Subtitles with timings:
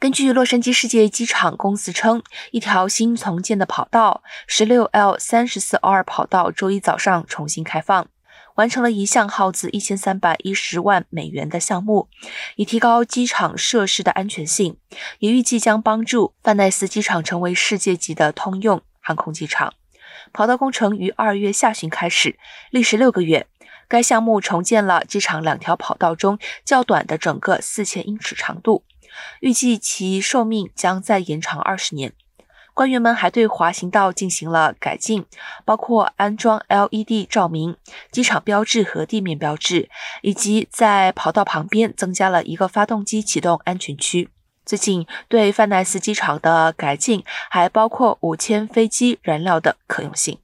[0.00, 8.08] 根据洛杉矶世界机场公司称，一条新重建的跑道 ——16L 三十四 R 跑道，周一早上重新开放，
[8.54, 12.08] 完成了一项耗资一千三百一十万美元的项目，
[12.56, 14.78] 以提高机场设施的安全性，
[15.18, 19.74] 也预计将帮助范奈斯机场成为世界级的通用航空机场。
[20.32, 22.38] 跑道工程于二月下旬开始，
[22.70, 23.46] 历时六个月。
[23.90, 28.84] 该项目重建了机场两条跑道中较短的整个四千英尺长度。
[29.40, 32.12] 预计其寿命将再延长二十年。
[32.72, 35.26] 官员们还对滑行道进行了改进，
[35.64, 37.76] 包括安装 LED 照明、
[38.12, 39.90] 机场标志和地面标志，
[40.22, 44.30] 以及在跑道旁边增加了一个发动机启动安全区。
[44.64, 50.38] 最近对范奈斯机场的改进还包括五千飞机燃料的可用性。